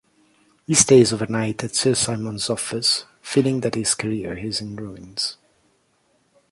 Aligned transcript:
He 0.65 0.73
stays 0.73 1.13
overnight 1.13 1.63
at 1.63 1.75
Sir 1.75 1.93
Simon's 1.93 2.49
office, 2.49 3.05
feeling 3.21 3.59
that 3.59 3.75
his 3.75 3.93
career 3.93 4.35
is 4.35 4.59
in 4.59 4.75
ruins. 4.75 5.37